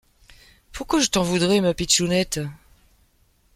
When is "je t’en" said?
0.99-1.21